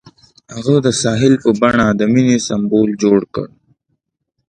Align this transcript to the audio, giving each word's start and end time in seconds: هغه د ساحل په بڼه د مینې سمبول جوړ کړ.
هغه 0.53 0.75
د 0.85 0.87
ساحل 1.01 1.33
په 1.43 1.49
بڼه 1.61 1.87
د 1.99 2.01
مینې 2.13 2.37
سمبول 2.47 2.89
جوړ 3.03 3.19
کړ. 3.35 3.47